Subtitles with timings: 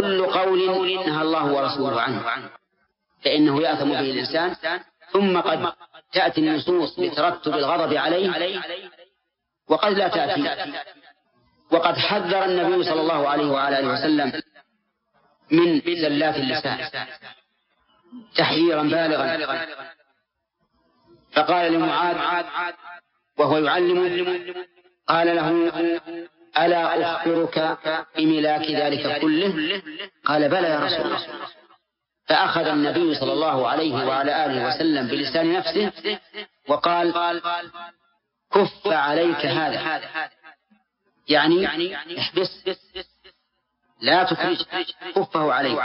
[0.00, 0.60] وكل قول
[1.06, 2.50] نهى الله ورسوله عنه.
[3.24, 4.56] فإنه يأثم به الإنسان
[5.12, 5.72] ثم قد
[6.12, 8.60] تأتي النصوص بترتب الغضب عليه
[9.68, 10.72] وقد لا تأتي.
[11.70, 14.42] وقد حذر النبي صلى الله عليه وعلى آله وسلم
[15.50, 16.78] من زلات اللسان
[18.36, 19.66] تحذيرا بالغا.
[21.32, 22.44] فقال لمعاذ
[23.38, 24.54] وهو يعلم
[25.08, 26.19] قال له
[26.66, 27.78] ألا أخبرك
[28.16, 29.82] بملاك ذلك كله؟
[30.24, 31.26] قال بلى يا رسول الله.
[32.26, 35.92] فأخذ النبي صلى الله عليه وعلى آله وسلم بلسان نفسه
[36.68, 37.12] وقال
[38.52, 40.00] كف عليك هذا.
[41.28, 41.66] يعني
[42.18, 42.68] احبس
[44.00, 44.62] لا تخرج
[45.14, 45.78] كفه عليك.